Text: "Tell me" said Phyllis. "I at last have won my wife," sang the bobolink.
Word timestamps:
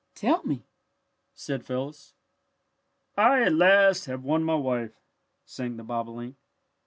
"Tell 0.15 0.41
me" 0.41 0.63
said 1.35 1.63
Phyllis. 1.63 2.15
"I 3.15 3.43
at 3.43 3.53
last 3.53 4.05
have 4.05 4.23
won 4.23 4.43
my 4.43 4.55
wife," 4.55 4.93
sang 5.45 5.77
the 5.77 5.83
bobolink. 5.83 6.37